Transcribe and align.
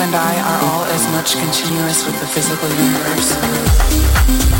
and 0.00 0.14
I 0.14 0.40
are 0.40 0.64
all 0.64 0.84
as 0.84 1.06
much 1.08 1.36
continuous 1.36 2.06
with 2.06 2.18
the 2.20 2.26
physical 2.26 2.68
universe. 2.68 4.59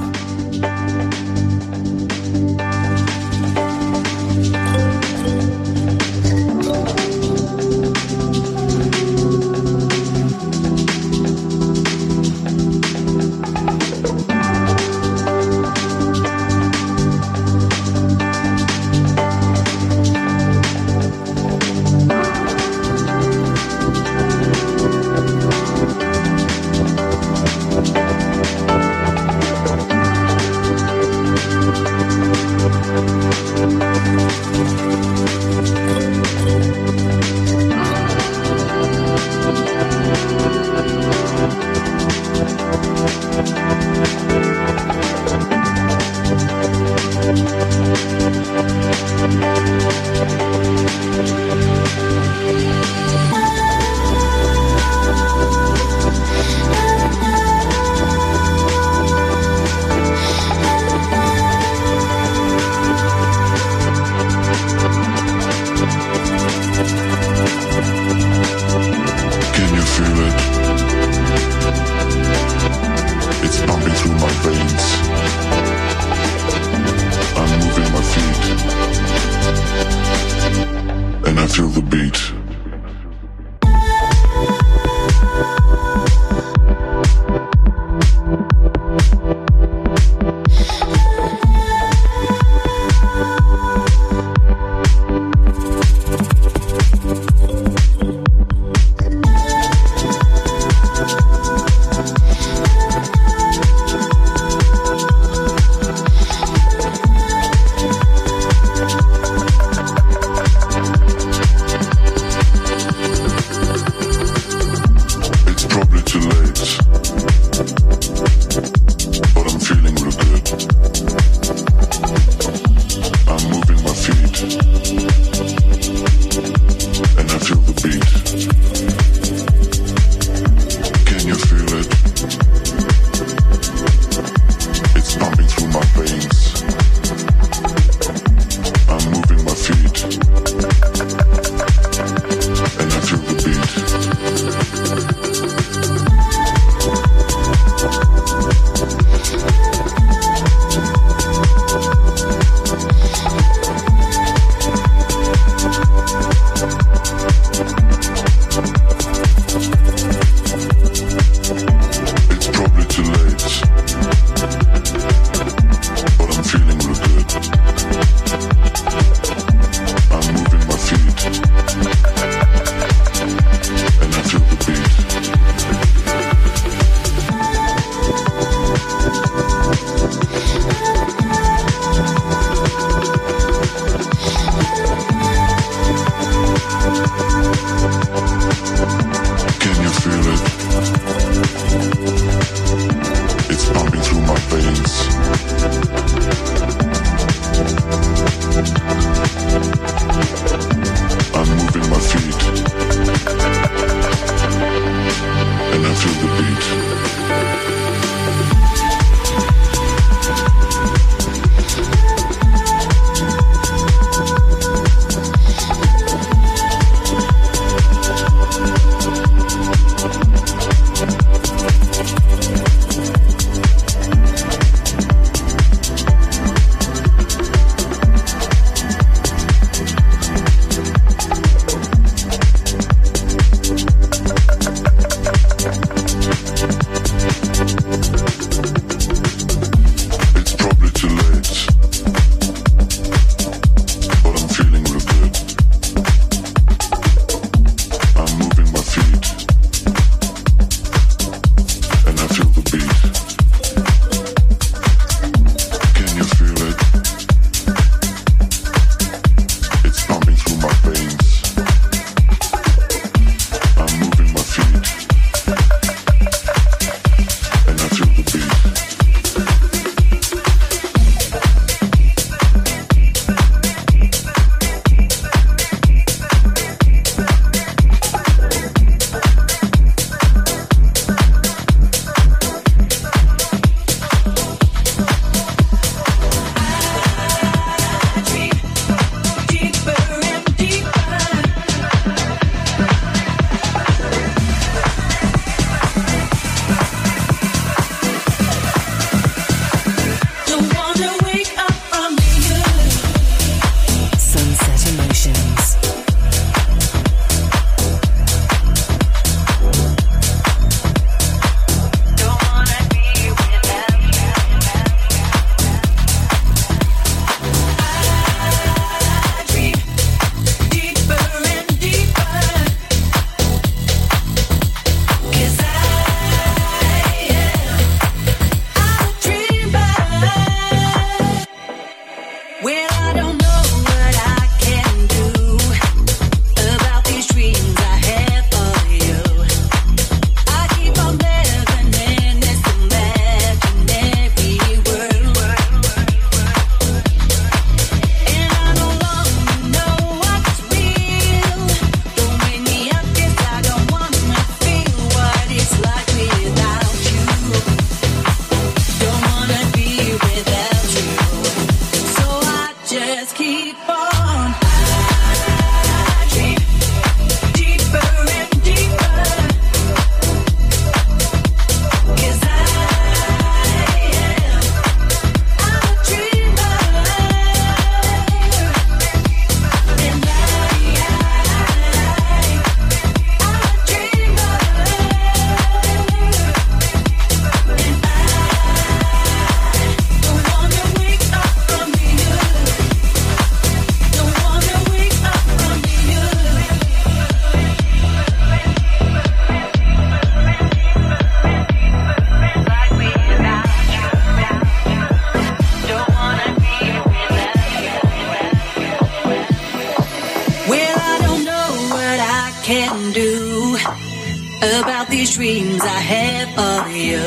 You. 416.89 417.21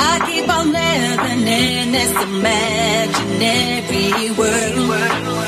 I 0.00 0.20
keep 0.26 0.48
on 0.48 0.72
living 0.72 1.46
in 1.46 1.92
this 1.92 2.12
imaginary 2.22 4.30
world. 4.38 5.47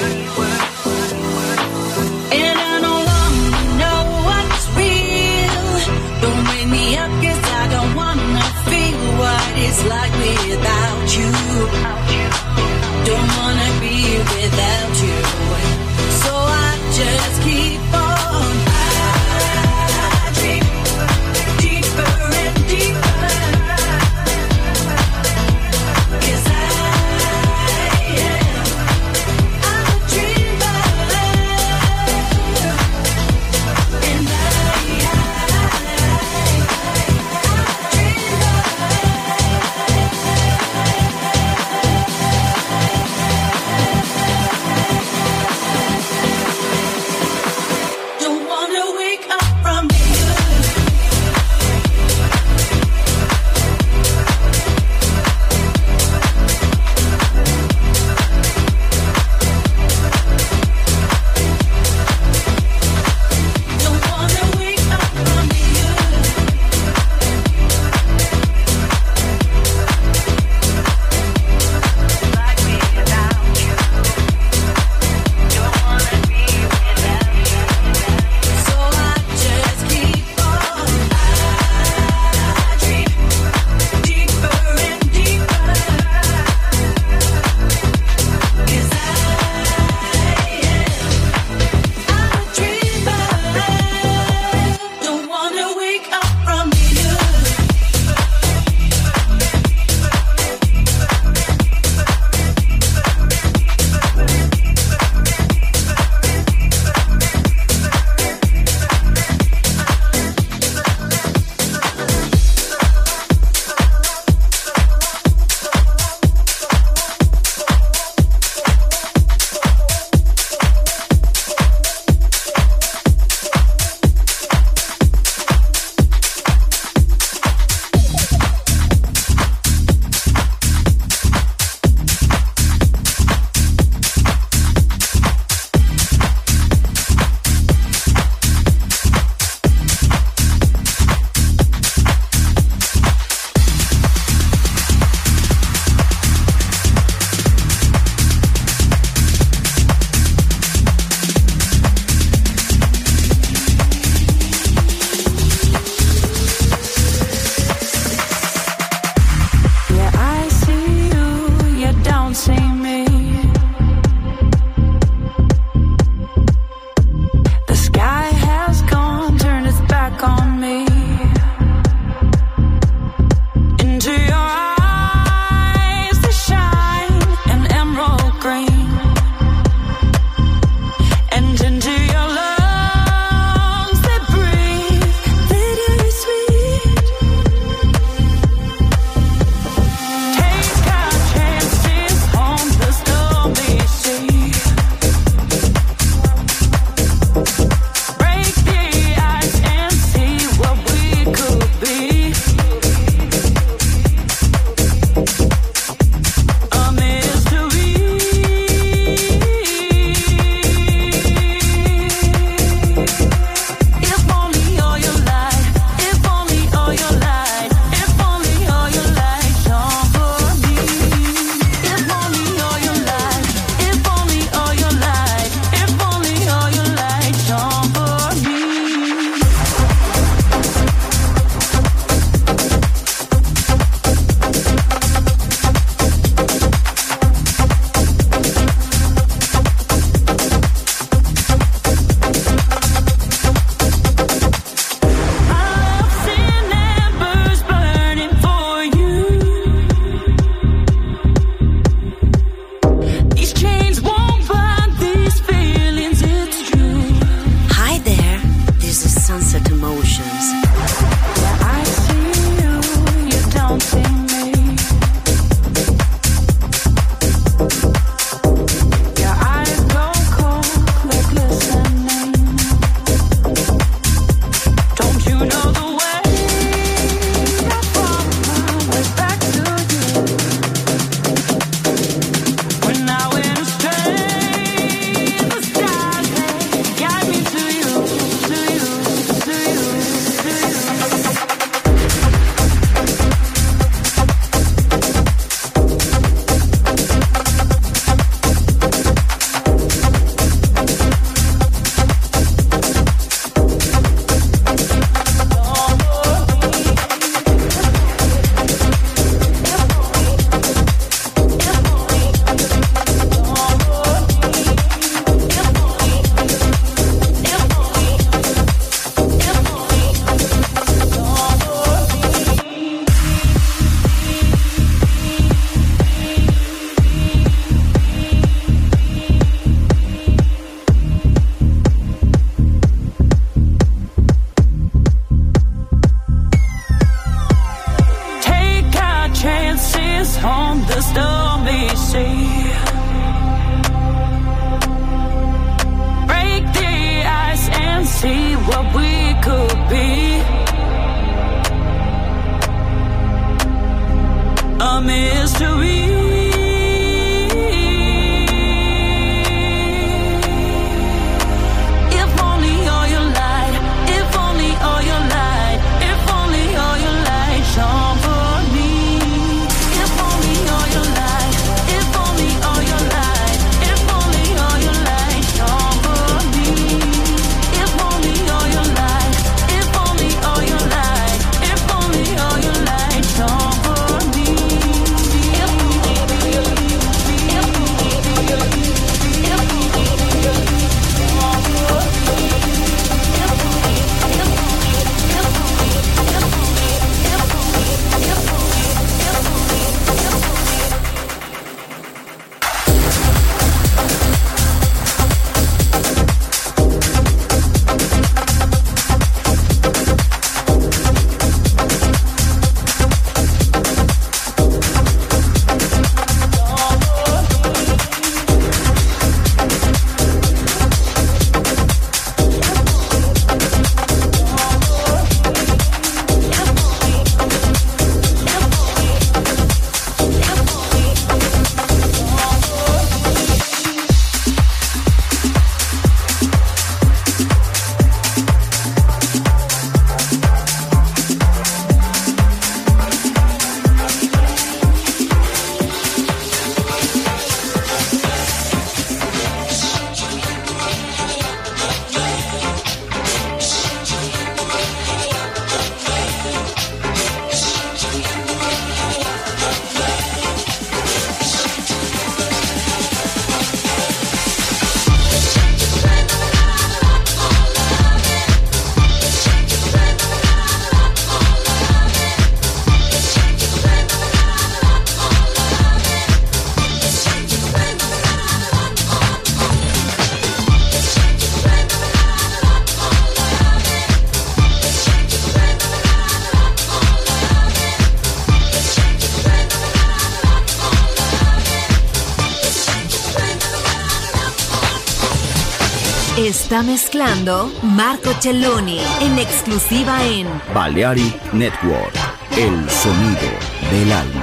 Marco 497.83 498.33
Celloni 498.41 498.99
en 499.21 499.39
exclusiva 499.39 500.25
en 500.25 500.47
Baleari 500.73 501.31
Network, 501.53 502.15
el 502.57 502.89
sonido 502.89 503.51
del 503.91 504.11
alma. 504.11 504.40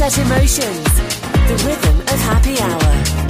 Set 0.00 0.16
emotions. 0.16 0.94
The 1.46 1.62
rhythm 1.66 2.00
of 2.00 2.20
happy 2.20 2.58
hour. 2.58 3.29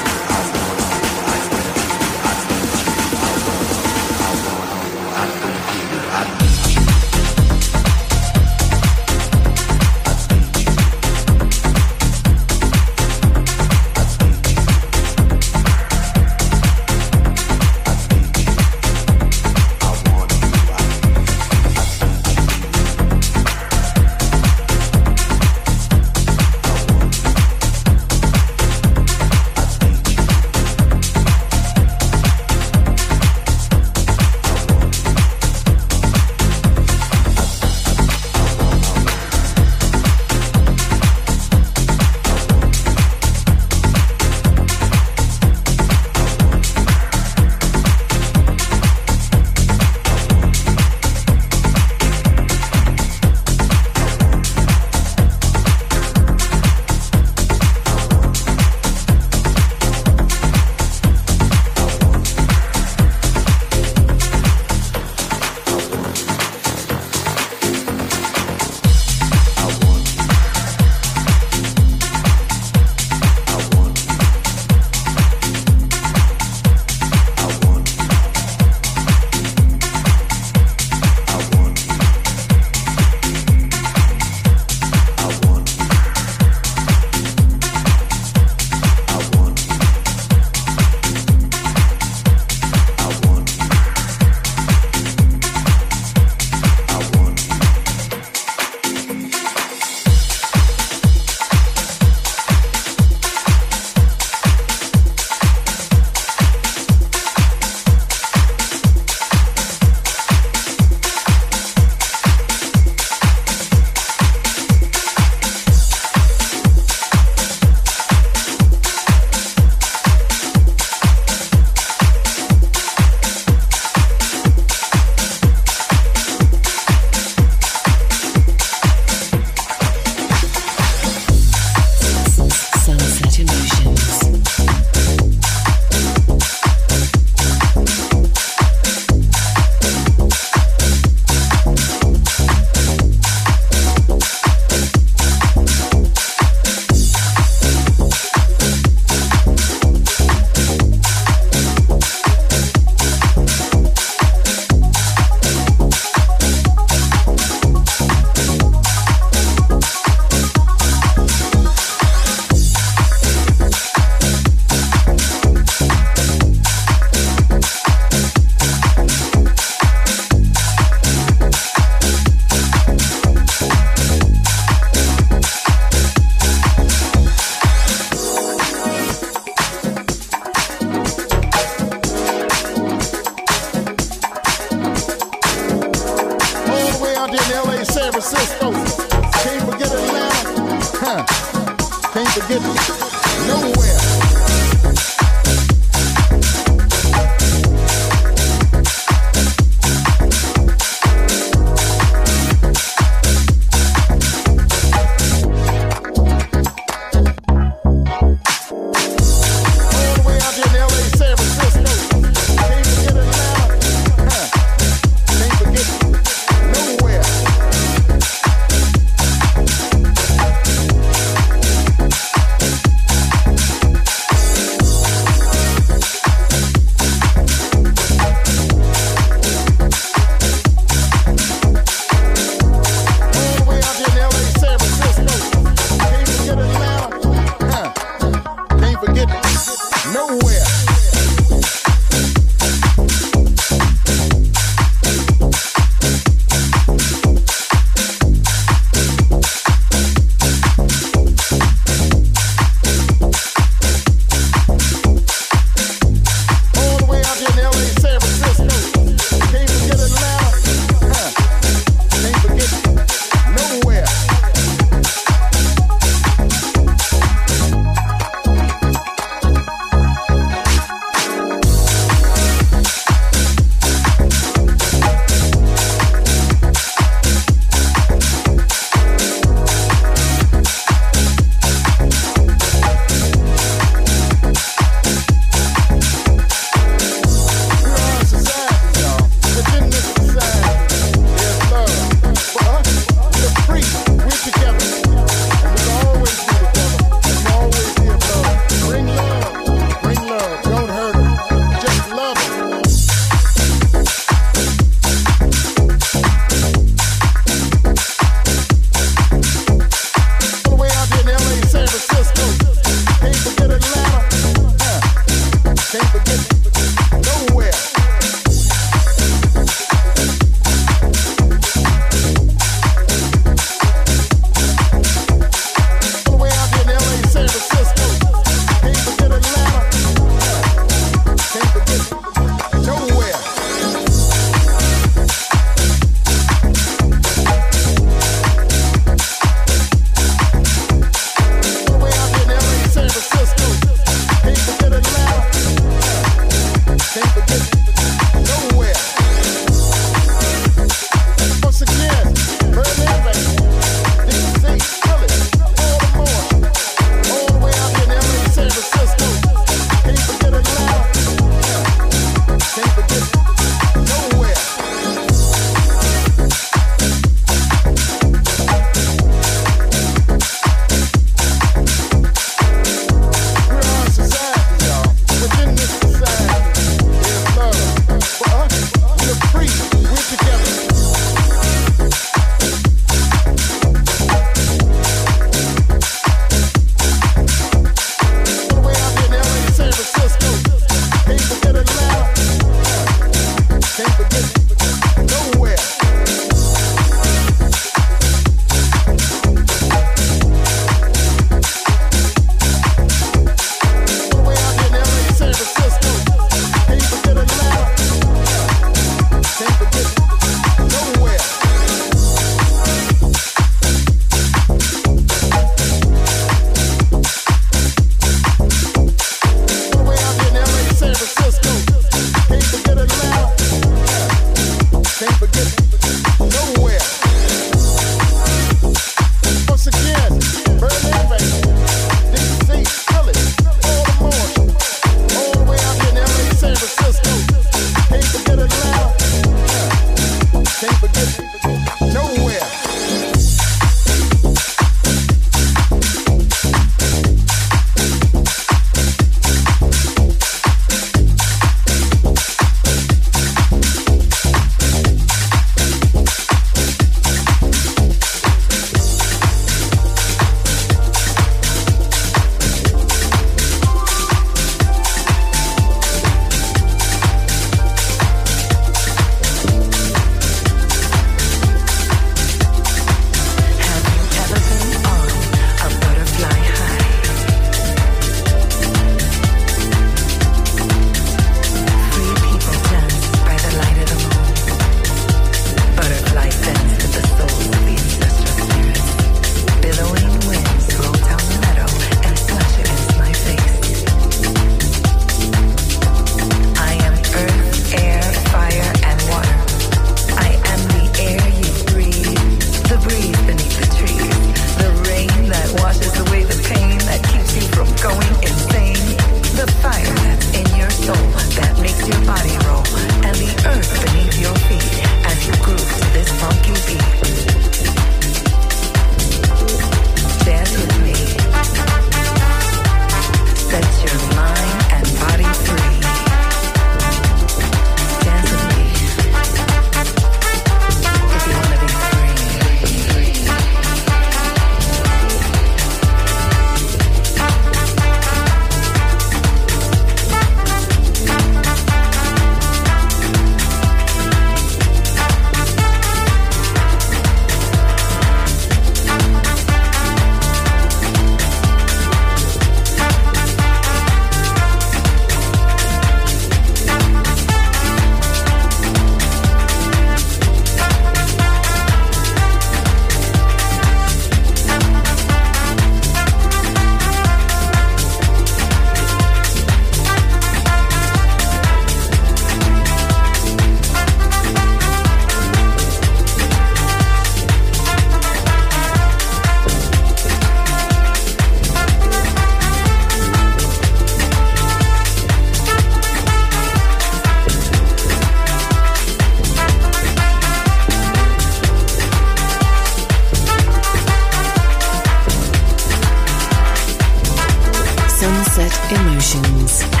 Emotions. 598.91 600.00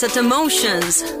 This 0.00 0.16
is 0.16 0.16
Sunset 0.16 0.24
Emotions. 0.24 1.20